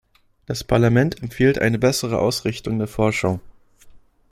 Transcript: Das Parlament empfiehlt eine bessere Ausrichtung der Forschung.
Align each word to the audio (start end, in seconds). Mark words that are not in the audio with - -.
Das 0.47 0.63
Parlament 0.63 1.21
empfiehlt 1.21 1.59
eine 1.59 1.77
bessere 1.77 2.17
Ausrichtung 2.17 2.79
der 2.79 2.87
Forschung. 2.87 3.39